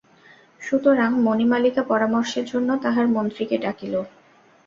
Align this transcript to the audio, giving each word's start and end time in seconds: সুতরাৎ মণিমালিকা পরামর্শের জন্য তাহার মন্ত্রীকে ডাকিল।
সুতরাৎ 0.61 1.13
মণিমালিকা 1.17 1.83
পরামর্শের 1.83 2.45
জন্য 2.45 2.69
তাহার 2.83 3.05
মন্ত্রীকে 3.07 3.55
ডাকিল। 3.57 3.93